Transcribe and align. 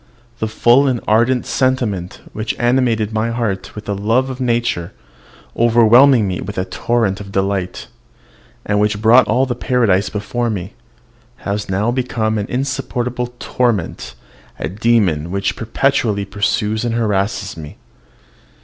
The 0.39 0.47
full 0.47 0.87
and 0.87 0.99
ardent 1.07 1.45
sentiment 1.45 2.21
which 2.33 2.57
animated 2.57 3.13
my 3.13 3.29
heart 3.29 3.75
with 3.75 3.85
the 3.85 3.93
love 3.93 4.31
of 4.31 4.41
nature, 4.41 4.93
overwhelming 5.55 6.27
me 6.27 6.41
with 6.41 6.57
a 6.57 6.65
torrent 6.65 7.19
of 7.21 7.31
delight, 7.31 7.85
and 8.65 8.79
which 8.79 8.99
brought 8.99 9.27
all 9.27 9.45
paradise 9.45 10.09
before 10.09 10.49
me, 10.49 10.73
has 11.45 11.69
now 11.69 11.91
become 11.91 12.39
an 12.39 12.47
insupportable 12.49 13.35
torment, 13.37 14.15
a 14.57 14.67
demon 14.69 15.29
which 15.29 15.55
perpetually 15.55 16.25
pursues 16.25 16.83
and 16.83 16.95
harasses 16.95 17.55
me. 17.55 17.77